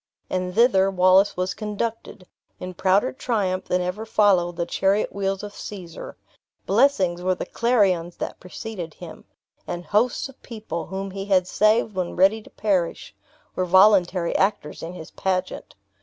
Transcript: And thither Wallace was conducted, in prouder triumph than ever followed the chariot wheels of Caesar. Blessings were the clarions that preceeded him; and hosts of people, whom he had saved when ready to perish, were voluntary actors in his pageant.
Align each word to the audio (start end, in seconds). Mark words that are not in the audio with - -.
And 0.31 0.55
thither 0.55 0.89
Wallace 0.89 1.37
was 1.37 1.53
conducted, 1.53 2.25
in 2.59 2.73
prouder 2.73 3.13
triumph 3.13 3.65
than 3.65 3.81
ever 3.83 4.03
followed 4.03 4.55
the 4.55 4.65
chariot 4.65 5.13
wheels 5.13 5.43
of 5.43 5.53
Caesar. 5.53 6.17
Blessings 6.65 7.21
were 7.21 7.35
the 7.35 7.45
clarions 7.45 8.17
that 8.17 8.39
preceeded 8.39 8.95
him; 8.95 9.25
and 9.67 9.85
hosts 9.85 10.27
of 10.27 10.41
people, 10.41 10.87
whom 10.87 11.11
he 11.11 11.25
had 11.25 11.45
saved 11.45 11.93
when 11.93 12.15
ready 12.15 12.41
to 12.41 12.49
perish, 12.49 13.13
were 13.55 13.63
voluntary 13.63 14.35
actors 14.37 14.81
in 14.81 14.93
his 14.93 15.11
pageant. 15.11 15.75